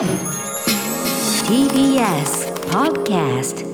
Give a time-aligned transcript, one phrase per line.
[0.00, 0.08] TBS
[2.70, 3.66] Podcast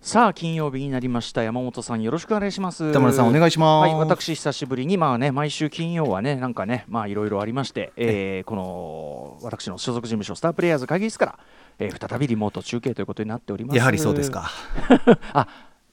[0.00, 1.42] さあ金曜日になりました。
[1.42, 2.92] 山本さんよろしくお願いします。
[2.92, 3.90] 田村さんお願いします。
[3.90, 7.14] はい私久しぶりにまあね毎週金曜はねなんかねまあい。
[7.14, 11.38] ろいろありまして、えーこの私の所属事務所スタープレイヤーズ会議室から、
[11.80, 13.76] えー再びリモート中継ということになっております。
[13.76, 14.48] やはりそうですか。
[15.34, 15.48] あ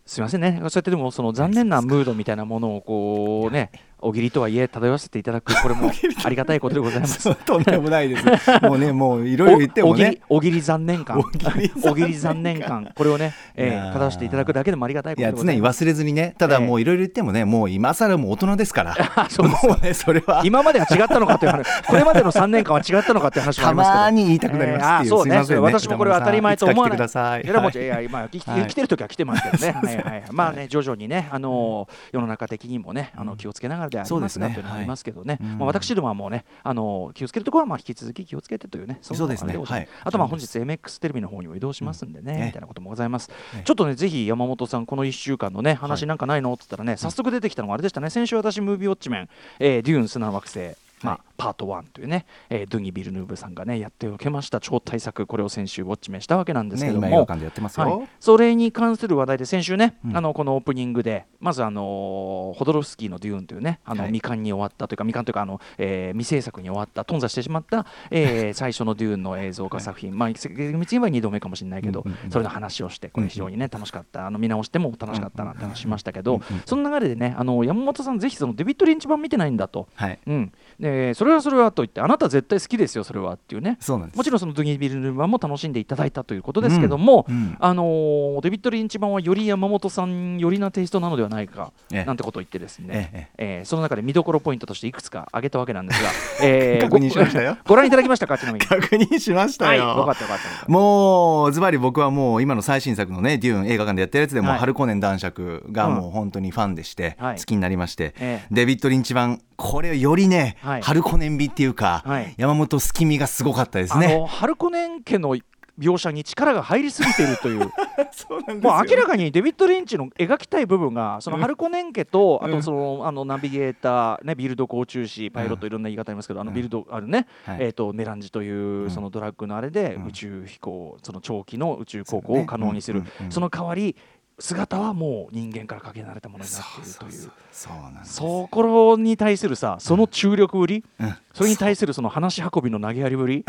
[0.05, 3.69] すみませんね、そうやってでもその残念なムードみたいなものをこうね、
[4.01, 5.91] おぎりとはいえ漂わせていただく、これも
[6.23, 7.35] ありがたいことでございます。
[7.45, 8.25] とんでもないです。
[8.61, 10.19] もうね、もういろいろ言ってもね。
[10.29, 10.61] おおぎり。
[10.61, 11.19] 残念感。
[11.19, 12.91] おぎり残念感。
[12.95, 13.93] これをね、えー、いやー。
[13.93, 15.45] 漂わせていただくだけでもありがたいことでいます。
[15.45, 18.95] 常に忘れずにね、ただええもういろいろ言ってもね、もう今更もう大人ですから、
[19.29, 20.41] そうもうね、それは。
[20.45, 21.67] 今までは違ったのかという話。
[21.83, 24.03] これまでの3年間は違ったのかという話もあたりますけど。
[24.03, 25.43] まに言いたくなりますっていう、えーあそうね。
[25.45, 25.59] すね。
[25.59, 27.41] 私もこれは当たり前と思わない。
[27.41, 27.45] い。
[27.45, 28.67] いやもちはいや今生きはい。
[28.79, 35.51] てる時は来てますけどね、 はいはいはい、まあね徐々にねあのー世の中的にもねあの気をつけながらでありますがそうですねというのはありますけどね、はい。
[35.55, 39.55] まあ私どもはもうねあのー気をつけるところはまあ引き続き気をつけてというねそうですね。
[39.55, 39.87] はい。
[40.03, 46.39] あとまあ本日 MX テレビの方にも移動しますんでね、みたいなこともございます、ねちょっとねぜひ山本さんこの1週間のね話なんかない。
[46.39, 48.09] のって言ったらね、早速出てきたのがあれでしたね。
[48.09, 55.25] 先週私ムービーウォッチメン、えーデューン砂の惑星まあ、パート1というね、えードゥニ・ビルヌーブさんがねやっておけました超大作。
[55.25, 57.97] これを先週ウォッチメンしたわけなんですけね、ども、今映画館でやってますよ。
[57.97, 64.09] はい、それに関する話題で先週ね、うんあのこのオープニングでまずあのホドロフスキーの「デューン」というねあのはい。
[64.09, 74.27] 未完に終わったというか未完というかあの、えー未制作に終わった頓挫してしまった、えー 最初の「デューン」の映像化作品、まあ厳密に言えば2度目かもしれないけど、うんうんうんそれの話をしてこれ非常にね楽しかった。
[74.27, 79.87] あの見直しても楽しかったなって話しましたけど、うんうんうんその流れでねあの山本さんぜひそのデビッド・リンチ版見てないんだと。
[79.95, 80.19] はい。
[80.27, 83.77] うん、でそれはそれはと言ってあなた絶対好きですよそれはっていうね。
[83.79, 84.17] そうなんです。
[84.17, 87.57] もちろんそのドゥニー・ビルヌ版も楽しんでいただいたということですけども、うんうん。
[87.59, 92.05] あのーデビッド・リンチ版はより山本さん寄りなテイストなのではないか、ええ。
[92.05, 96.09] なんてことを言ってですね、ええーその中で見どころポイントとしていくつか挙げたわけなんですが、
[96.47, 97.57] えー確認しましたよ。
[97.65, 98.65] ご ご覧いただきましたかちなみに？
[98.65, 99.85] 確認しましたはい、よ。
[99.89, 100.71] よかったよかったよかった。
[100.71, 104.59] もうズバリ僕はもう今の最新作のね「デューン」映画館でやってるやつでも、はい。
[104.59, 107.37] 春子年男爵がもう本当にファンでして、はい。
[107.37, 108.47] 好きになりまして、ええ。
[108.51, 110.81] デビッド・リンチ版これよりね、はい。
[110.81, 112.33] 春子年美っていうか、はい。
[112.37, 114.07] 山本すきみがすごかったですね。
[114.07, 115.35] あの春子年家の
[115.79, 117.71] 描写に力が入りすぎているという。
[118.11, 121.41] そうなんもう明らかにデビッド・リンチの描きたい部分がそのうん。
[121.41, 122.51] 春子年家と、うん。
[122.51, 126.55] あとそのあのナビゲーター、ね、ビルド甲虫師パイロットいろんな言い方ありますけど、あのうん。
[126.55, 127.57] ビルドあるね、はい。
[127.61, 128.89] えー、とネランジというん。
[128.89, 130.07] そのドラッグのあれでうん。
[130.07, 133.03] 宇宙飛行その長期の宇宙航行を可能にする。
[133.29, 133.95] その代わり
[134.39, 137.11] 姿はもう人間からかけ離れたものになっているという。
[137.11, 138.13] そうそうなんです。
[138.15, 141.15] そこに対するさその注力ぶり、うん。
[141.33, 143.37] それに対するその話し運びの投げやりぶり。
[143.39, 143.43] い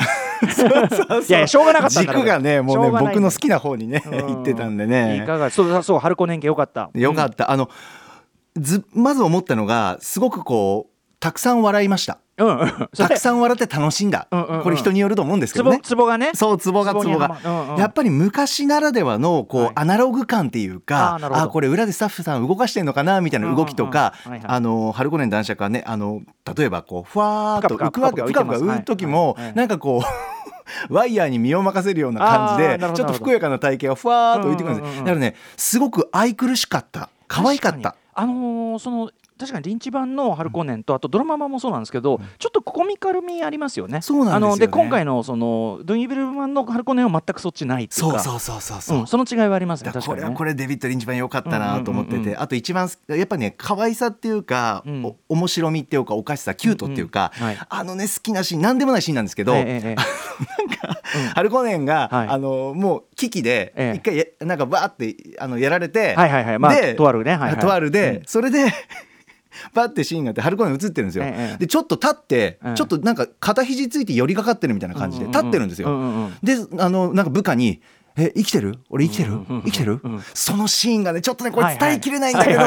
[1.32, 4.36] やいやしょうがなかった軸がねもうね僕の好きな方にねうん。
[4.36, 6.90] 行ってたんでいねかがそうそう春子年家よかった。
[6.94, 7.70] よかった、あの
[8.56, 14.62] ずまず思ったのがすごくこうたくさん笑いましたうん、たくさん笑って楽しんだ、うんうんうん。
[14.62, 15.80] これ人によると思うんですけどね。
[15.82, 16.30] ツボがね。
[16.34, 16.94] そうツボが。
[16.94, 17.76] ツボが、うんうん。
[17.76, 19.72] やっぱり昔ならではのこう、はい。
[19.76, 21.50] アナログ感っていうかあーなるほど。
[21.50, 24.56] これ裏でスタッフさん動かしてんのかなみたいな動きとかうんうんうんはいはい。
[24.56, 26.22] あの春子年男爵はねあの
[26.56, 30.06] 例えばこうふわーっと浮くわけぷかぷかぷかぷか浮く時も、はいはいなんかこう
[30.88, 35.04] ワイヤーに身を任せるような感じでちょっとふくやかな体型がふわーっと浮いてくるんです、うんうんうんうん。
[35.04, 37.10] だからねすごく愛くるしかった。
[37.26, 37.96] 可愛かった。
[38.14, 44.02] あのーその確かにリンチ版の春子年とあとドラマ版もそうなんですけど、ちょっとコミカル味ありますよね。
[44.02, 44.46] そうなんですよね。
[44.46, 49.86] あので今回のそのドゥニービル版の春子年は全くそっちないっていうか、そうそうそうそうそう、うんその違いはありますね。
[49.86, 50.34] だからこれ確かにね。
[50.34, 52.26] はこれデビッド・リンチ版良かったなと思ってて、うんうん。
[52.26, 55.04] うんうんあと一番すやっぱね可愛さっていうか、うん。
[55.04, 57.58] お面白みっていうかおかしさキュートっていうか、うんうんはい。
[57.68, 59.96] あのね好きなシーンなんでもないシーンなんですけど、ええええ
[61.34, 62.28] ハルコネンが、はい。
[62.28, 63.96] あのもう危機でええ。
[63.96, 66.58] 一回やなんかバーってあのやられて、はいはいはい。
[66.58, 67.32] まあでとあるね。
[67.32, 67.58] はいはい。
[67.58, 68.22] とあるで、うん。
[68.26, 68.72] それで
[69.74, 71.56] バッてシーンがあってハルコネン映ってるんですよ、ええ。
[71.58, 72.74] でちょっと立って、ええ。
[72.74, 76.34] ちょっとなんか肩肘ついて寄りかかってるみたいな感じで立ってるんですよ、うんうんうん。
[76.42, 77.80] であのなんか部下に
[78.18, 78.80] 「え生きてる？
[78.90, 79.30] 俺生きてる？
[79.30, 80.00] うんうんうん生きてる？
[80.02, 82.60] うんそのシーンがねちょっとねこれ伝えきれないんだけど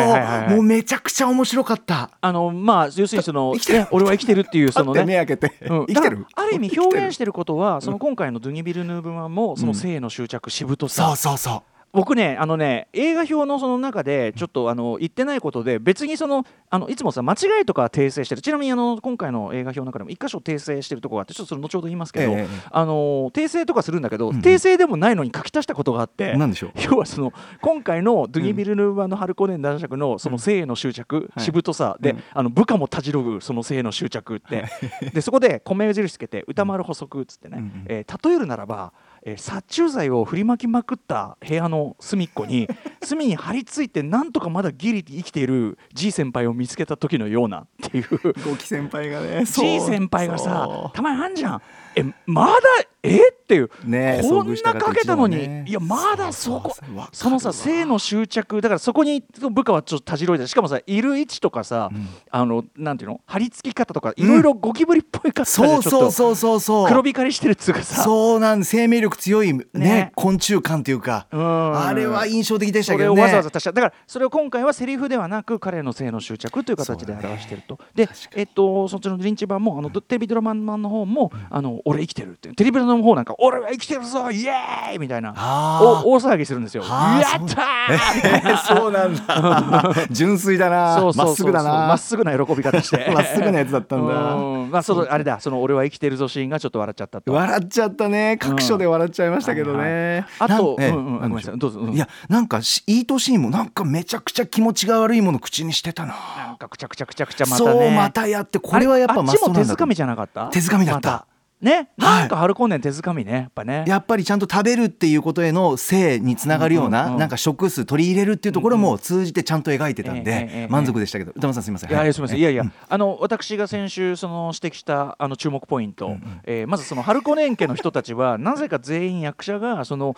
[0.55, 2.11] もうめちゃくちゃ面白かった。
[2.21, 3.79] あのまあ要するにその生きてる。
[3.79, 5.03] ね俺は生きてるっていうそのね。
[5.03, 5.85] 目開けてうん。
[5.87, 6.25] 生きてる？
[6.35, 11.07] ある意味表現してるることはその今回のドゥニ・ビルヌーブ版もその性の執着しぶとさ。
[11.07, 18.41] そうそうそう僕ねあのね映画表のその中でちょっとあの言ってないことで別にそのあのいつもさ間違いとか訂正してる。
[18.41, 26.71] ちなみにあの今回の映画表の中でも一箇所訂正してるところがあってちょっとそれ後ほど言いますけど、ええええあの訂正とかするんだけど、うん訂正でもないのに書き足したことがあってなんでしょう？
[26.81, 27.31] 要はその
[27.61, 31.45] 今回のドゥニ・ビルヌーバーのハルコネン男爵のその性への執着、はい。
[31.45, 32.23] しぶとさで、うん。
[32.33, 34.65] あの部下もたじろぐその性への執着って。
[35.13, 37.85] でそこで米印つけて歌丸補足っつってね、うんうん。
[37.87, 38.93] えー例えるならば、
[39.25, 42.67] えー殺虫剤を振りまきまくった部屋の隅っこに
[43.01, 48.05] 隅に張り付いてなんとかまだギリ生きている G 先輩を見つけた時のようなっていう。
[48.45, 51.61] 五木先輩がね G 先輩がさたまにあんじゃん
[51.95, 52.59] えまだ
[53.03, 53.29] え？
[53.29, 56.75] っていう、ねこんなかけたのに、ねいやまだそこ
[57.11, 58.61] そのさ性の執着。
[58.61, 61.89] だからそこに部下はちょっとたじろいでしかもさいる位置とかさ、
[62.31, 63.21] あのなんていうの？
[63.25, 66.87] 張り付き方とかいろいろゴキブリっぽい方でちょそうっとそうそうそうそう。
[66.87, 68.03] 黒光りしてるっつうかさ。
[68.03, 70.11] そうなん生命力強いねね。
[70.15, 71.27] 昆虫感というか。
[71.31, 71.77] うん。
[71.77, 73.21] あれは印象的でしたそけどね。
[73.21, 73.73] わざわざ足した。
[73.73, 84.99] だからそれを今回はセリフではなく彼の性の執着という形で表していると、でえっとそっちのリンチ版もあのテレビドラマの方も、あの俺生きてるってテレビの方なんか俺は生きてるぞイエーイ!
[84.99, 85.33] みたいな。
[85.81, 86.83] お大騒ぎするんですよ。
[86.83, 87.61] はあやった
[88.49, 88.57] ー!
[88.77, 89.93] そうなんだ。
[90.11, 91.11] 純粋だな。
[91.15, 91.71] まっすぐだな。
[91.87, 93.09] まっすぐな喜び方して。
[93.13, 94.13] まっすぐなやつだったんだ。
[94.33, 94.71] うん。
[94.71, 95.39] まあそのあれだ。
[95.39, 97.33] その俺は生きてるぞシーンがちょっと笑っちゃったと。
[97.33, 98.37] 笑っちゃったね。
[98.39, 101.57] 各所で笑っちゃいましたけどはいねあとい。
[101.57, 106.15] どうぞうんいやなんかしいい年にもなんかめちゃくちゃ気持ちが悪いもの口にしてたな。
[106.47, 107.71] なんかくちゃくちゃくちゃくちゃまたね。
[107.71, 110.45] そうまたやってこれはやっぱあれあっちも手づかみじゃなかった？
[110.47, 111.09] 手づかみだった。
[111.09, 111.25] ま
[111.63, 112.19] ねはい。
[112.21, 113.85] なんか春高年手づかみねやっぱね。
[113.87, 121.31] やっぱりちゃんと食べるっていうことへの性につながるような、なんか食数取り入れるっていうところも通じてちゃんと描いてたんで、満足でしたけど。
[121.31, 121.89] 歌丸さんすみません。
[121.89, 122.39] いやはいやすみません。
[122.39, 122.41] い。
[122.41, 130.15] やいやあの私が先週その指摘したあの注目ポイント、えーまずその春子年家の人たちはなぜか全員役者がその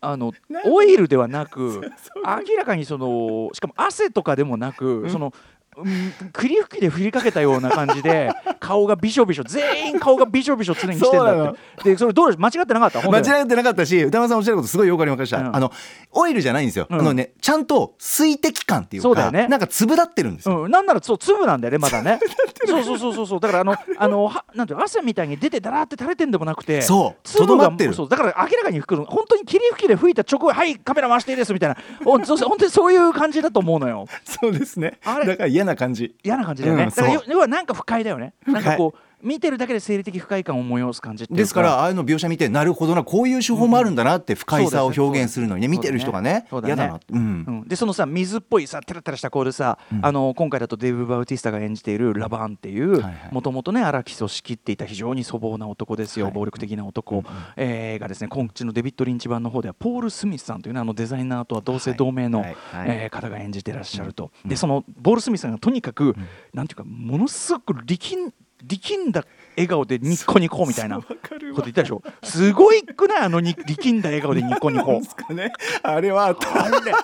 [0.00, 0.32] あの
[0.66, 1.80] オイルではなく
[2.24, 5.32] 明らかにそのしかも汗とかでもなく、その
[5.76, 8.30] うん栗吹きで振りかけたような感じで
[8.60, 11.90] 顔がびしょびしょ全員顔がびしょびしょ常にしてんだって。
[11.90, 13.00] でそれどうで間違ってなかった？
[13.10, 15.72] 間違ってなかったし歌丸さんおっしゃることすごいよくわかりました、うんあの
[16.18, 17.00] オイルじゃないんですよ、うん。
[17.00, 19.48] あのねちゃんと水滴感っていうかそうだよね。
[19.48, 22.18] なんか粒立ってるんですよ、うん、なんならそう粒なんだよねまだね。
[22.66, 23.40] そうそうそうそうそう。
[23.40, 27.92] だからあのあのはなんていうの汗みたいに出てだらーって垂れてんでもなくてそうとどまってる。
[27.92, 31.76] そうだから明らかに吹くの本当に霧吹きで吹いた直後はいカメラ回していいですみたいな。
[32.06, 34.06] おそう本当にそういう感じだと思うのよ。
[34.24, 34.98] そうですね。
[35.04, 35.26] あれ。
[35.26, 36.14] だから嫌な感じ。
[36.24, 38.34] 嫌な感じだよね、うんだから要要はなんか不快だよね。
[38.46, 46.74] なんかこう見てるだけで生理的不快感を催す感じっていうですからああいうの描写見てなるほどなこういう手法もあるんだなって不快さを表現するのにね見てる人がねそうだね。
[46.74, 47.44] 嫌だなうん。
[47.46, 53.14] うん、でそのさ水っぽいさテラテラしたコールさ、あの今回だとデイブ・バウティスタが演じているラバーンっていうはいはい。
[53.32, 56.34] もともとね荒木を仕切っていた非常に粗暴な男ですよ、はい。
[56.34, 57.24] 暴力的な男、
[57.56, 66.14] えーがですね今地のデビッド・リンチ版の方ではポール・スミスさんというねあのデザイナーとは同姓同名の、はいはいえー方が演じてらっしゃると、でそのボール・スミスさんがとにかく、
[66.52, 69.24] なんていうかものすごく力ん力んだ
[69.56, 72.02] 笑顔でニッコニコみたいなこと言ったでしょ？
[72.22, 73.22] すごいくない？
[73.22, 75.00] あのに力んだ笑顔でニッコニコ。
[75.00, 75.52] かね。
[75.82, 76.36] あれは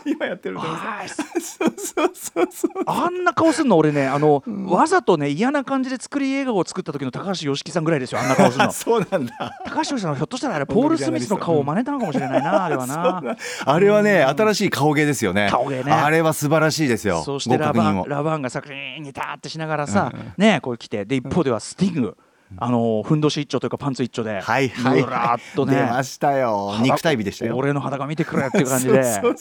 [0.04, 4.06] 今やってるはいそうそうそうそうあんな顔するの俺ね。
[4.06, 8.70] あの、わざとね嫌な感じで作り笑顔を作った時の高橋良樹さんぐらいですよあんな顔するの。
[8.72, 9.58] そうなんだ。
[9.64, 13.22] 高橋良樹さんはひょっとしたらあれポール・スミスの顔を真似たのかもしれないなあれはな。
[13.64, 15.48] あれはね新しい顔芸ですよね。
[15.50, 15.92] 顔芸ね。
[15.92, 17.22] あれは素晴らしいですよ。
[17.22, 21.04] そしてラバンラバンが作品にターってしながらさ、ねこう来て。
[21.04, 22.16] で一方ではスティング、
[22.58, 25.00] あのふんどし一丁というかパンツ一丁で、はいはい。
[25.02, 26.74] ずらーっとね出ましたよ。
[26.82, 27.56] 肉体美でしたよ。
[27.56, 29.34] 俺の裸見てくれっていう感じで フェ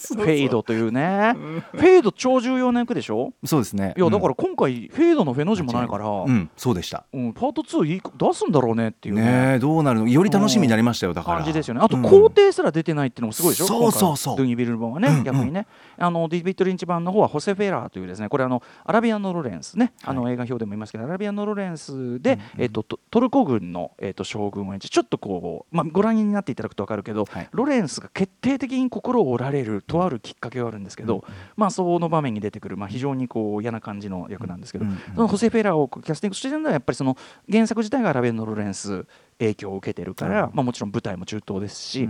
[0.48, 1.34] ードというね、
[1.72, 3.34] フェード超重要な役でしょ？
[3.46, 3.94] そうですね。
[3.98, 5.88] いやだから今回フェードのフェの字もない。
[5.88, 7.06] から、うんそうでした。
[7.12, 9.58] うん、パート2いい出すんだろうねっていうね。
[9.60, 10.08] どうなるの？
[10.08, 11.38] より楽しみになりましたよだから。
[11.40, 11.82] 感じですよね。
[11.84, 12.04] あとうん。
[12.04, 13.66] 皇帝すら出てないっていうのもすごいでしょ？
[13.68, 14.38] そうそうそう。
[14.38, 15.68] ドゥニビル版はね、逆にね、
[15.98, 27.50] あのディビッド・リンチ版の方はホセ・フェラーというですね、これあのアラビアンのロレンスね、あの映画表でも言いますけど、アラビアンのロレンスで、えっとトトルコ軍のえっと将軍を演じ、ちょっとこうまあご覧になっていただくとわかるけど、はい。
[27.52, 31.24] ロレンスが決定的に心を折られるとあるきっかけがあるんですけど、
[31.56, 37.16] まあその場面に出てくるまあ非常にこう嫌な感じの役なんですけど、うんうんそのホセ・フェラーをキャスティングしてるのはやっぱりその
[37.52, 39.06] 原作自体がアラビアンのロレンス
[39.42, 42.08] 影響を受けてるから、まあ、もちろん舞台も中東ですし、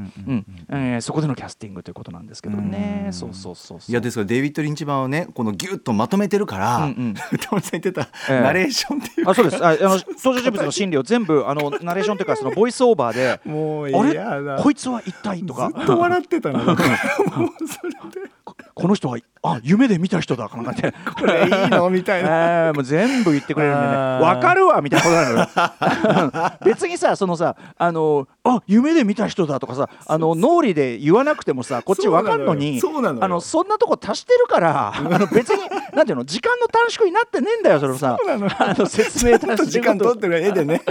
[1.00, 3.13] そこでのキャスティングということなんですけどね、うん。
[3.13, 3.91] そうそうそうそう。
[3.91, 7.15] いやですからデイビッド・リンチ版をねこのギュッとまとめてるから、うんうん。
[7.31, 8.41] 歌丸さん言ってた、ええ。
[8.41, 9.65] ナレーションっていうあそうです。
[9.65, 9.79] ああの
[10.23, 14.03] 登場人物の心理を全部あのナレーションというかそのボイスオーバーでもうあ
[14.57, 14.61] れ？
[14.61, 15.71] こいつは一体とか。
[15.75, 16.59] ずっと笑ってたの。
[16.65, 17.91] もうそれ
[18.25, 18.29] で
[18.81, 21.89] ここの人はあ夢で見た人だかなんかってこれいいの？
[21.89, 22.29] みたいな。
[22.67, 23.88] えーもう全部言ってくれるんでね。
[23.88, 24.23] あー。
[24.23, 26.51] わかるわみたいなことなのよ。
[26.65, 35.61] 別にさそのさあのあ夢で見た人だとかさあの脳裏で言わなくてもさこっちわかんのにそうなのあのそんなとこ足してるからあの別に
[35.93, 38.17] なんていうの時間の短縮になってねえんだよそれもさ。
[38.19, 38.51] そうなのよ。
[38.57, 40.81] あの説明ちょっと時間取ってる絵でね。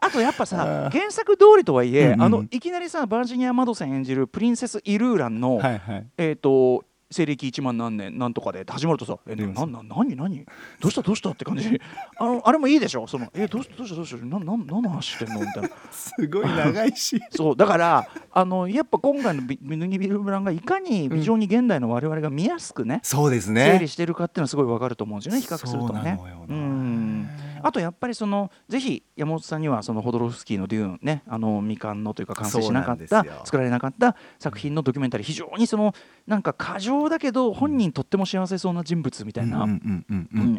[0.00, 2.22] あとやっぱさ原作通りとはいえ、うんうん。
[2.22, 6.06] あのいきなりさバージニア・マドセン演じるプリンセス・イルーランの、はいはい。
[6.16, 10.44] えっ、と西暦1万何年なんとかでって始まるとさ「えななな何何？
[10.78, 11.00] どうした？
[11.02, 11.80] どうした?」って感じ。
[12.18, 13.06] あのあれもいいでしょ？
[13.06, 13.96] その「えどうしたどうした？
[13.96, 14.24] どうした？
[14.26, 15.70] なな何の話してんの?」みたいな。
[15.90, 26.18] すごい長いし そうだからあのやっぱ今回のビ「ミヌニビルブラン」がいかに非常に現代の我々が見やすくね、そうです整ね理してるかっていうのはすごいわかると思うんですよね比較するとね。
[26.48, 27.28] うなん。
[27.60, 35.92] あとやっぱりそのぜひ山本さんにはそのホドロフスキーの「デューンね」あの未完のというか完成しなかった作られなかった作品のドキュメンタリー非常にその
[36.28, 39.66] なんか過剰だけど本人とっても幸せそうな人物みたいな。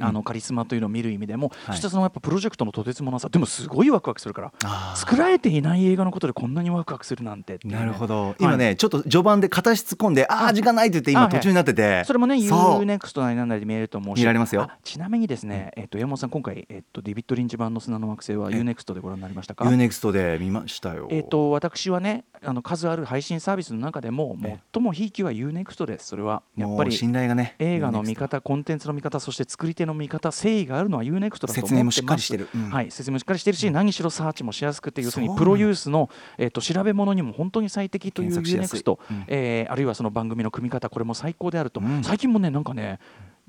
[0.01, 1.75] あのカリスマというのを見る意味でも、はい。
[1.75, 4.51] そしてそのやっぱプロジェクトのとてつもなさでもすごいワクワクするから
[4.95, 7.59] 作られていない映画のことでこんなにワクワクするなんて。
[7.63, 8.35] ねなるほど。
[8.39, 10.53] 今ね、ちょっと序盤で片足突っ込んでああ。
[10.53, 12.03] 時間ないって言って今途中になってて。
[12.05, 14.19] それもね UNEXT なりなんなりで見えると思うし。
[14.19, 14.63] 見られますよ。
[14.63, 18.55] あちなみにですね、えっと山本さん今回、えっとデビッド・リンチ版の砂の惑星はえ。
[18.55, 21.07] UNEXT でご覧になりましたか？UNEXT で見ましたよ。
[21.11, 26.07] えっと私はねあの数ある配信サービスの中でもえ最もひいきは UNEXT です。
[26.07, 31.61] それはやっぱり信頼がね映画の見方コンテンツの見方そして作り手の見方誠意があるのは UNEXT だと思ってます。
[31.61, 32.49] 説明もしっかりしてる。
[32.53, 32.69] うん。
[32.69, 39.23] はい説明もしっかりしてるし、何しろサーチもしやすくて要するにプロユースの、えっと調べ物にも本当に最適という UNEXT、うん。
[39.27, 42.03] えーあるいはその番組の組み方これも最高であると、うん。
[42.03, 42.99] 最近もねなんかね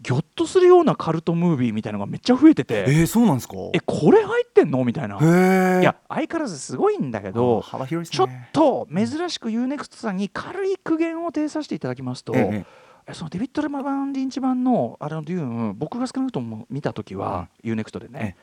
[0.02, 3.54] ぎょっとするようなカルトムービーみたいなのがめっちゃ増えてて、えー、そうなんですか？
[3.74, 4.84] えこれ入ってんの？
[4.84, 5.18] みたいな。
[5.18, 12.66] へえいや相変わらずすごいんだけど幅広いですちょっねと珍しく UNEXT さんに軽い苦言を呈させていただきますと、ええ
[13.06, 18.36] えそのデビッド・レマバン・リンチ版のあれのデューン僕が少なくとも見た時は、UNEXT でね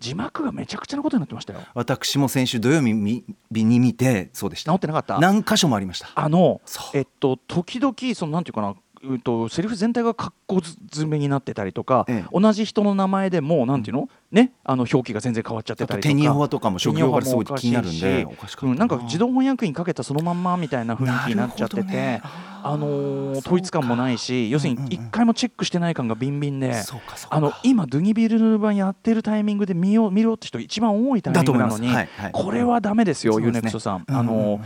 [0.00, 1.60] 字幕がめちゃくちゃなことになってましたよ。
[1.74, 4.70] 私も先週土曜日に見てそうでした。
[4.70, 5.18] 直ってなかった。
[5.20, 6.08] 何箇所もありました。
[6.14, 6.60] あの
[6.94, 12.38] えっと時々そのなんていうかなうんとセリフ全体が格好詰めになってたりとか、ええ。
[12.38, 14.52] 同じ人の名前でもなんていうの、ね？
[14.62, 16.12] あの表記が全然変わっちゃってたりとか。
[16.12, 18.26] テニオワとかも職業柄すごい気になるんで。
[18.62, 22.22] うん、なんか自動翻訳にかけたそのまんまみたいな雰囲気になっちゃってて、ね。
[22.62, 27.36] あのー統一感もないし要するに一回もチェックしてない感がビンビンで、そうかそうか。
[27.36, 32.32] あの今ドゥニビルヌ版やってるタイミングで見よう見ろって人一番多いタイミングなのに、はいはい。
[32.32, 33.70] これはダメですよ、そうですね。
[33.70, 34.04] UNEXT さん。
[34.06, 34.50] うんあのうん。
[34.52, 34.60] うん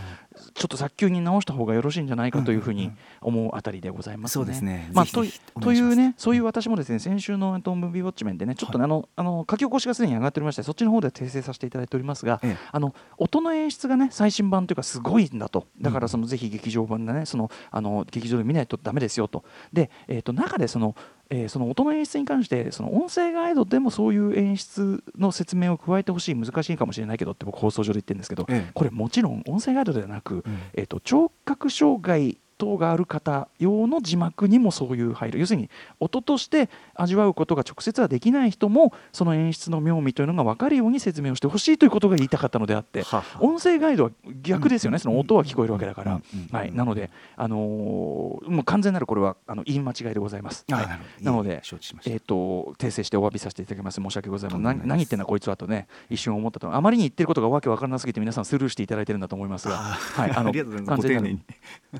[0.53, 4.33] ちょっと早急に直した方がよろしいんじゃないかというふうに思うあたりでございますね。
[4.33, 4.91] そうですね。
[4.93, 5.25] まあ、と
[5.73, 12.57] いうね、そういう私もですね、先週のえっとムービーウォッチメンでね、ちょっとね、あのあの書き起こしがすでに上がっておりまして、そっちの方で訂正させていただいておりますが、ええ。
[12.71, 19.45] あの音の演出がね、最新版というかすごいんだと、だからそのぜひ劇場版でね、そのあの劇場で見ないとダメですよと。
[19.73, 20.95] で、えっと中でその
[21.31, 28.71] えーその音の演出に関してその音声ガイドでもそういう演出の説明を加えてほしい難しいかもしれないけどって僕放送上で言ってるんですけど、ええ。
[28.75, 30.59] これもちろん音声ガイドではなく、うん。
[30.75, 35.71] えー、と聴覚障害等がある方用の字幕にもそういう配慮要するに
[36.01, 43.05] 音として味わうことが直接はできない人もその演出の妙味というのが分かるように説明をしてほしいということが言いたかったのであって
[43.41, 44.11] 音声ガイドは
[44.43, 46.21] 逆ですよね、その音は聞こえるわけだから、
[46.53, 50.65] はい、なので、あのもう完全なるこれはあの言い間違いでございます。
[50.71, 51.63] はいなので
[52.07, 61.41] えー、と訂正してお詫びさせていただきます申し訳ございません何何言ってんだこいつはとね一瞬思ったとあまりに言ってることがわけわからなすぎて皆さんスルーしていただいてるんだと思いますが、はい、ありがとうございます完全なるご丁寧に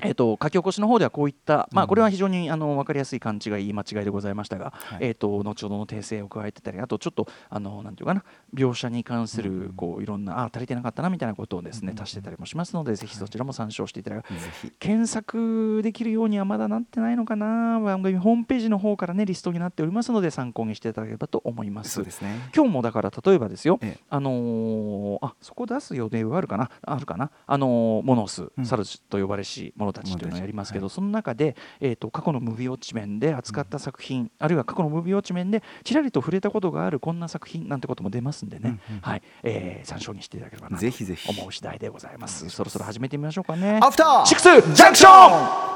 [0.01, 1.89] えー、と書き起こしの方ではこういった、まあ、うん。
[1.89, 4.99] これは非常にあの分かりやすい勘違い言い間違いでございましたが、はい。
[5.01, 8.23] えー、と後ほどの訂正を加えてたりあとちょっとあのなんていうかな
[8.53, 14.33] 描写に関するこういろんなあ足りてなかったなみたいなことをですね足してたりもしますのでぜひそちらも参照していただく。
[14.33, 14.71] ぜひ。
[14.79, 17.79] 検索できるようにはまだなってないのかな。
[17.79, 21.91] 番組ホームページの方からねリストになっておりますので参考にしていただければと思います。
[21.91, 22.49] そうですね。
[22.55, 24.03] 今日もだから例えばですよ、ええ。
[24.09, 28.65] あのーあそこ出す予定はあるかなあるかなあのーモノス、うん。
[28.65, 39.21] サルと呼ばれし者たちというのをやりますけど、はその中で、えー、と過去のムービーウォッチメンで扱った作品、あるいは過去のムービーウォッチメンでちらりと触れたことがあるこんな作品なんてことも出ますんでね、うんうんはい。
[39.43, 41.29] えー参照にしていただければなひぜひ。
[41.29, 42.49] 思う次第でございます。
[42.49, 43.79] そろそろ始めてみましょうかね。
[43.81, 45.75] アフターシックスジャンクション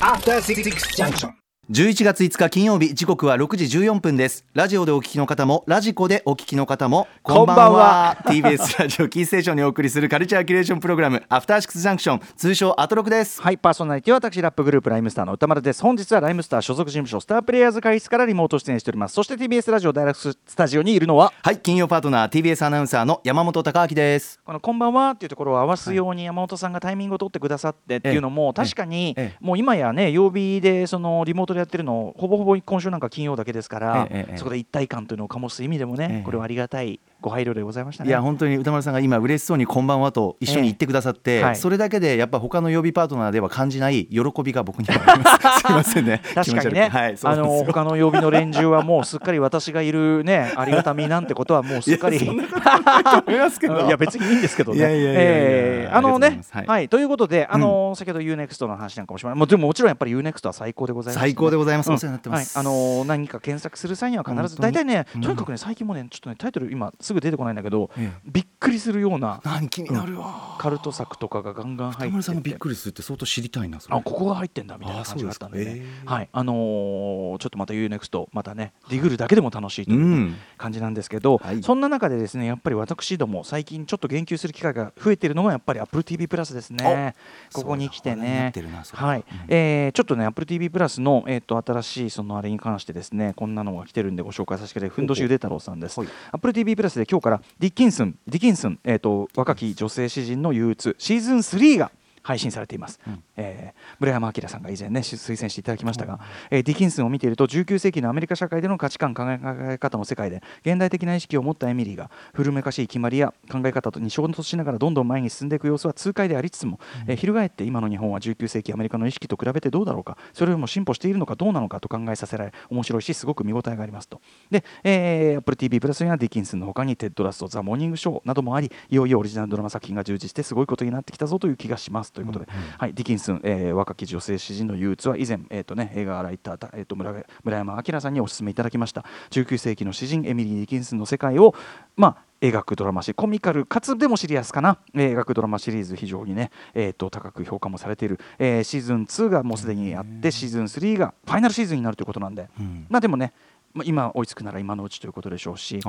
[0.00, 0.62] After Six
[0.96, 1.41] Junction.
[1.70, 4.44] 11月5日金曜日時刻は6時14分です。
[4.52, 8.18] ラジオでお聞きの方もラジコでお聞きの方もこんばんは。
[8.24, 13.40] TBS ラジオキーステーションにお送りするカルチャーキュレーションプログラムアフターシックスジャンクション通称アトロクです。
[13.40, 15.80] はい、パーソナリティは私、ラップグループライムスターの歌丸です。
[15.82, 19.14] 本日はライムスター所属事務所スタープレイヤーズ会室からリモート出演しております。
[19.14, 24.40] そして TBS ラジオダイレクトスタジオにいるのは、はい金曜パートナー TBS アナウンサーの山本貴明です。
[24.44, 36.08] このこんばんはっていうところを合わすように山本さんがタイミングを取ってくださってっていうのも、確かにええもう今やね、曜日でそのリモートでやってるの、ほぼほぼ今週なんか金曜だけですからそこで一体感というのを醸す意味でもええ。
[36.08, 38.10] ね、これはありがたいご配慮でございましたね。
[38.10, 41.56] いや本当に歌丸さんが今嬉しそうにこんばんはと一緒に言ってくださって、ええはい。
[41.56, 45.60] それだけでやっぱ他の曜日パートナーでは感じない喜びが僕にはあります。
[45.62, 46.20] すいませんね。
[46.34, 52.18] 確かにね、はいあの他の曜日の連中はもうすっかり私がいるねありがたみなんてことはもうすっかり。
[52.18, 55.88] いや 別にいいんですけどね。
[55.92, 56.66] あのねはい。
[56.66, 61.94] はいということであの先ほど UNEXT の話なんかもしまもうでももちろんやっぱり UNEXT は最高でございます、最高でございます、うん。
[61.94, 68.20] お世話になってます、はい、あの何か検索する際には必ず大体ね、うんとにかくね最近もねちょっとねタイトル今すぐ出てこないんだけど、ええ。
[68.24, 75.64] びっくりするような何気になるわ、カルト作とかがガンガン入って歌丸さんもびてっくりするって相当知りたいなあここが入ってんだみたいなあ感じがあったんでね。
[75.64, 75.84] ですか。
[75.84, 76.06] へえ。
[76.06, 76.28] はい。
[76.32, 80.36] あのーちょっとまた UNEXT またねディグるだけでも楽しいというう、ん。
[80.58, 81.62] 感じなんですけど、はい。
[81.62, 87.14] そんな中でですねやっぱり私ども最近ちょっと言及する機会が増えているのがやっぱり AppleTV プラスですね。
[87.52, 88.52] ここに来てね。
[88.92, 89.24] はい、うん。
[89.48, 95.98] えーちょっとね AppleTV プラスの、えー、と新しいそのあれに関してですねこんなのが来てるんでご紹介させてくださいふんどしゆで太郎さんです。
[96.00, 96.08] はい。
[96.32, 101.90] AppleTV プラスで今日からディッキンスンディキンスン、えー、と若き女性詩人の憂鬱シーズン3が
[102.22, 103.22] 配信されています、うん。
[103.36, 124.20] えー村山明さんが以前ね推薦していただきましたが、えーディキンスンを見ていると19世紀のアメリカ社会での価値観考え方の世界で現代的な意識を持ったエミリーが古めかしい決まりや考え方とに衝突しながらどんどん前に進んでいく様子は痛快でありつつも、えー翻って今の日本は19世紀アメリカの意識と比べてどうだろうかそれよりも進歩しているのかどうなのかと考えさせられ面白いしすごく見応えがありますと。
[124.50, 132.46] で、えー、Apple TV プラスにはディキンスンの他にテッド・ラッソ、ザ・モーニングショーなどもありいよいよオリジナルドラマ作品が充実してすごいことになってきたぞという気がしますということで、
[132.78, 139.04] はい、ディキンスン、えー若き女性詩人の憂鬱は以前、えーとね、映画ライター、えー、と村村山章さんにお勧めいただきました。
[139.30, 141.54] 19世紀の詩人エミリー・ディキンスンの世界を、
[141.96, 152.86] まあ、描くドラマシコミカルかつでもシリアスかな、えー描くドラマシリーズ非常にね、えー、と高く評価もされている、えーシーズン2がもうすでにあってシーズン3がファイナルシーズンになるということなんで、うん。
[152.88, 153.32] まあでもね、
[153.74, 155.80] まあ、今追いつくなら今のうちということでしょうし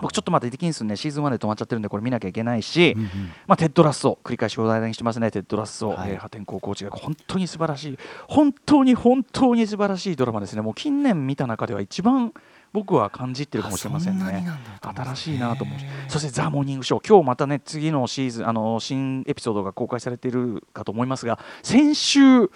[0.00, 0.96] 僕ちょっとまだディキンスンね。
[0.96, 3.08] シーズン1で止まっちゃってるんでこれ見なきゃいけないし、うんうん
[3.46, 5.30] まあ、テッドラッソ繰り返し話題にしてますね。
[5.30, 6.10] テッドラッソ、はい。
[6.12, 6.90] えー破天荒コーチが。
[6.90, 7.98] 本当に素晴らしい。
[8.28, 10.62] 本当に本当に素晴らしいドラマですね。
[10.62, 12.32] もう近年見た中では一番
[12.72, 14.24] 僕は感じてるかもしれませんね。
[14.24, 22.50] んなになんだと思います新しいなと思うそして「ザ・モーニングショー」今日またね次のシーズンあの新エピソードが公開されているかと思いますが先週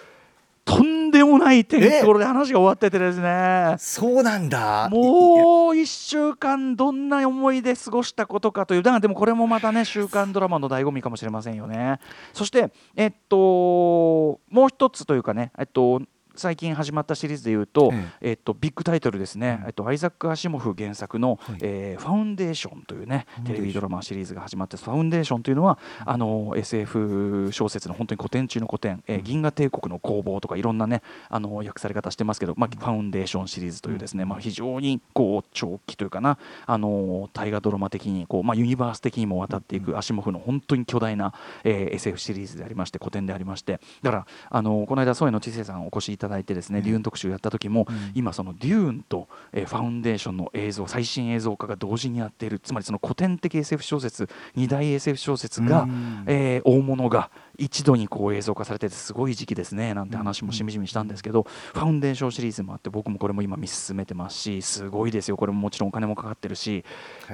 [0.64, 3.74] とんでもない展開で話が終わっててですね。
[3.78, 4.88] そうなんだ。
[4.90, 8.82] もう1週間どんな思いで過ごしたことかという。
[8.82, 11.98] だからでもこれもまたね週刊ドラマの醍醐味かもしれませんよね。
[12.32, 16.02] そしてえっともう一つというかねえっと
[16.34, 18.32] 最近始まったシリーズでいうと、ええ。
[18.32, 19.66] っと、ビッグタイトルですね、うん。
[19.68, 21.58] えっと、アイザック・アシモフ原作の、はい。
[21.62, 41.32] えーファウンデーションというねテレビドラマシリーズが始まってファウンデーションというのはあの SF 小説の本当に古典中の古典、えー銀河帝国の攻防とかいろんなねあの訳され方してますけど、まあ、ファウンデーションシリーズというですね、まあ、非常にこう長期というかなあの大河ドラマ的にこう、まあ、ユニバース的にも渡っていくアシモフの本当に巨大な、
[41.64, 48.12] えー SF シリーズでありまして古典でありましてだからあのこの間添野知世さんお越しいただいてですね、デューン特集やった時も、うん。
[48.14, 56.24] 今そのデューンと、えーファウンデーションの映像最新映像化が同時にやっているつまりその古典的 SF 小説2大 SF 小説が、うん。
[56.26, 61.42] えー大物が一度にこう映像化されててすごい時期ですねなんて話もしみじみしたんですけど、
[61.74, 65.36] ファウンデーションシリーズもあって僕もこれも今見進めてますしすごいですよ。
[65.36, 66.84] これももちろんお金もかかってるし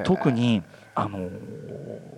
[0.04, 0.62] 特に
[0.94, 1.30] あのー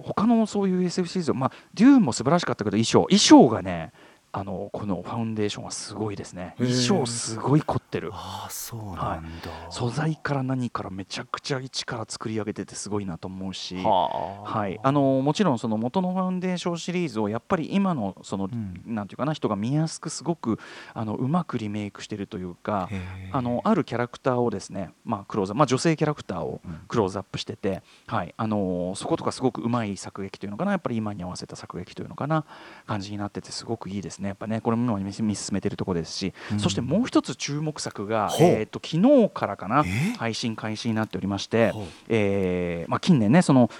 [0.02, 3.02] 他のそういう SF シリーズまあデューンも素晴らしかったけど衣装。
[3.02, 3.92] 衣装がね
[4.32, 6.54] あのこのファウンデーションはすごいですね。
[6.58, 8.10] 衣装すごい凝ってる。
[8.12, 13.76] ああそうなんだ、素材から何からめちゃくちゃ一から作り上げててすごいなと思うし。
[13.82, 18.80] はい、あのもちろんその元のファウンデーションシリーズをやっぱり今のその、ん。
[18.86, 20.58] なんていうかな人が見やすくすごく
[20.94, 22.88] あのうまくリメイクしてるというか
[23.32, 26.80] あのあるキャラクターをですね、まあ、クローズまあ、女性キャラクターをうん。
[26.88, 28.34] クローズアップしてて、はい。
[28.36, 32.44] あのそことかすごくうまい作劇というのかなやっぱり今に合わせた作劇というのかな
[32.86, 34.28] 感じになっててすごくいいですね。
[34.28, 36.60] やっぱねこれも今見進めてるところですし、うん。
[36.60, 41.72] そしてもう一つ注目作が、えー、と昨日からかなえ配信開始になっておりまして
[42.08, 43.70] えーまあ、近年ねその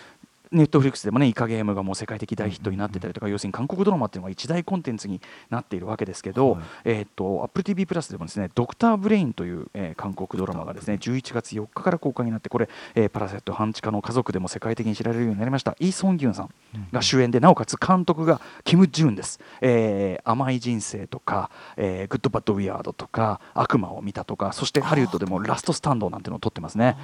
[0.53, 6.63] ネットフリックスでもねイカゲームがもう世界的大ヒットになってたりとか、要するに韓国ドラマっていうのが一大コンテンツになっているわけですけど、はい。
[6.85, 15.77] えー、と AppleTV プラスでもですねドクターブレインという、えー韓国ドラマがですね11月4日から公開になってこれ、えーパラセット半地下の家族でも世界的に知られるようになりました。
[15.79, 16.51] イ・ソンギュンさん
[16.93, 26.97] が主演でなおかつ監督がキム・ジウンです、えー甘い人生とか、えーグッド・バッド・ウィアードとか悪魔を見たとかそしてハリウッドでもラストスタンドなんていうのを撮ってますね。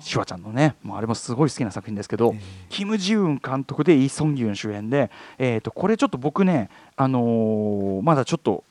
[0.00, 2.34] シュワちゃんのねもうあれもすごい好きな作品ですけど、
[2.68, 8.64] キム・ジウン監督でイ・ソンギュン主演で、えー、とこれちょっと僕ね、あのーまだちょっと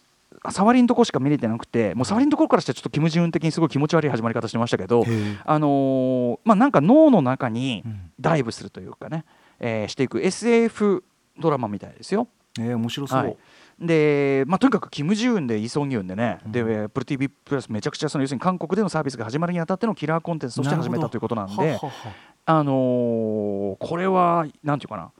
[0.52, 5.06] 触りのとこしか見れてなくてもう触りのところからしてちょっとキム・ジウン的にすごい気持ち悪い始まり方してましたけど、
[5.46, 7.84] あのーまあ、なんか脳の中に
[8.20, 9.26] ダイブするというかね、
[9.60, 11.04] えーしていく SF
[11.40, 12.28] ドラマみたいですよ。
[12.60, 13.38] えー、面白そう、はい。
[13.80, 21.90] でまあ、とにかくキム・ジウンでイ・ソンギュンでね、でプル TV プラスめちゃくちゃその要するに韓国でのサービスが始まるにあたってのキラーコンテンツとして始めたということなんでははは
[22.46, 25.12] あのーこれは何て言うかな。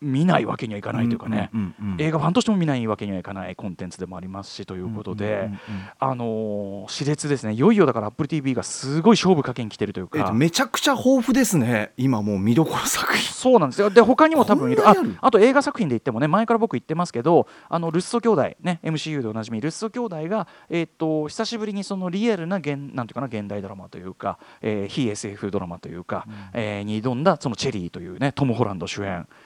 [0.00, 1.50] 見ないわけにはいかないというかね、
[1.98, 5.50] 映画ファンとしても見ないわけにはいかないコンテンツでもありますしということで、
[5.98, 7.52] あのー熾烈ですね。
[7.54, 10.18] いよいよだから AppleTV がすごい勝負かけに来てるというか。
[10.18, 11.92] えっとめちゃくちゃ豊富ですね。
[11.96, 13.32] 今もう見どころ作品。
[13.32, 13.90] そうなんですよ。
[13.90, 14.88] で他にも多分いる。
[14.88, 29.26] ああと映画作品で言ってもね前から僕言ってますけどあのルッソ兄弟ね MCU でおなじみルッソ兄弟が、えー、と久しぶりにそのリアルな現なんていうかな現代ドラマというか、えー非 SF ドラマというか、えーに挑んだそのチェリーというねトム・ホランド主演。
[29.26, 29.45] い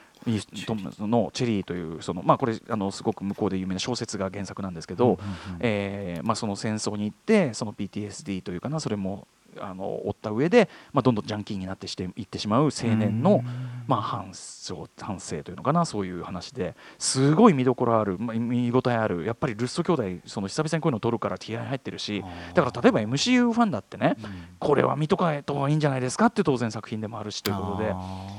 [0.66, 5.18] トムのチェリーというそのまあこれあのすごく向こうで有名な小説が原作なんですけど、
[5.60, 9.26] えーまあその戦争に行ってその PTSD というかなそれも
[9.58, 13.42] あの追った上で、まあ、どんどんジャンキーになってしていってしまう青年の、
[13.86, 16.74] まあ、反省反省というのかなそういう話で。
[16.98, 19.24] すごい見どころある、まあ、見応えある。
[19.24, 22.22] やっぱりルッソ兄弟その久々にこういうの撮るから気合い入ってるし
[22.54, 24.16] だから例えば MCU ファンだってね、
[24.58, 27.94] これは見とかないといいんじゃないですかって当然作品でもあるしということで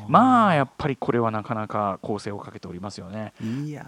[0.08, 3.34] まあやっぱりこれはなかなか構成をかけておりますよね。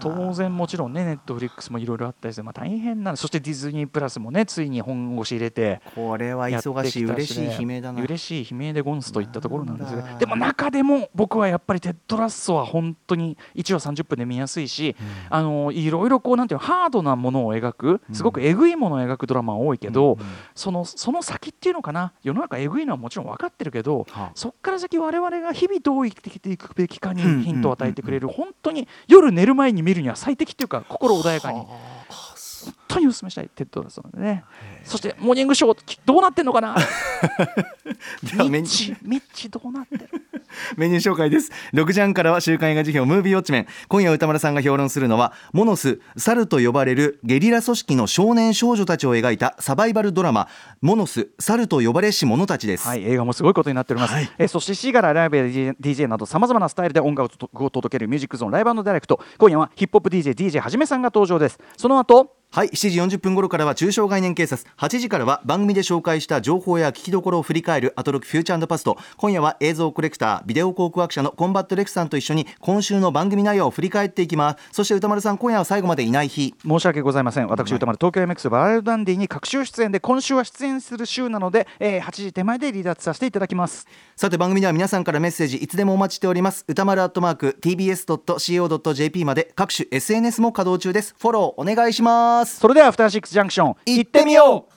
[0.00, 8.02] 当然もちろんねネットフリックスもいろいろあったりして、まあ、大変なそしてディズニープラスもねついに本腰入れてこれは忙しい嬉しい悲鳴だな。
[8.02, 10.06] 嬉しい悲鳴でゴンスといったところなんですよなん。
[10.06, 14.96] だねでも中でも僕はやっぱりテッドラッソは本当に1話30分で見やすいし、
[15.30, 20.18] あのいろいろこうなんていうのハードなものを描くすごくえぐいものを描くドラマは多いけど、
[20.54, 24.30] そのその先っていうのかな世の中えぐいのはもちろん分かってるけど、はあ。
[24.34, 31.58] そこから先我々が日々どう生きていくべきかにうんヒントを与えてくれる本当に夜寝る前に見るには最適っていうか心穏やかに。
[31.58, 32.34] はあ
[32.88, 34.44] 当にお勧めしたいテッドラッソなんでね。
[34.84, 36.76] そしてモーニングショーきどうなってんのかな？
[38.22, 38.90] ではメニュー。
[38.90, 40.08] ミッチミッチどうなってる？
[40.76, 41.50] メニュー紹介です。
[41.72, 43.66] 6時半からは週刊映画辞表ムービーウォッチメン。
[43.88, 50.48] 今夜歌丸さんが評論するのはモノス猿と呼ばれるゲリラ組織の少年少女たちを描いたサバイバルドラマ。
[50.80, 54.14] モノス猿と呼ばれし者たちです、はい、映画もすごいことになっております。
[54.14, 54.30] はい。
[54.38, 59.20] えーそしてシーガラライブや DJ, などさまざまなスタイルで音楽を届けるミュージックゾーンライブダイレクト。
[59.38, 61.58] 今夜はヒップホップ DJ DJ はじめさんが登場です。
[61.76, 62.36] その後。
[62.50, 64.68] はい7時40分頃からは中小概念警察。
[64.76, 67.94] 8時からは番組で紹介した情報や聞きどころを振り返る。
[67.96, 68.98] アトロクフューチャーパスト。
[69.16, 74.68] 今夜は映像コレクタービデオ考古学者のコンバットレクさんと一緒に今週の番組内容を振り返っていきます。
[74.72, 76.54] そして歌丸さん今夜は最後までいない日。
[76.62, 77.48] 申し訳ございません。
[77.48, 83.86] 私、歌丸東京 MX バラエルダンディに各週出演で今週は出演する週なので、えー8時手前で離脱させていただきます。
[84.14, 86.66] さて番組では皆さんからメッセージいつでもお待ちしております。
[86.68, 91.14] 歌丸アットマーク tbs.co.jp まで各種 SNS も稼働中です。
[91.18, 94.72] フォローお願いしますそれではアフターシックスジャンクション行ってみよう。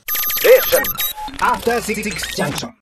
[1.39, 2.75] アフターシックスジャンクション